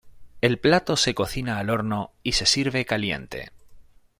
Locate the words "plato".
0.57-0.95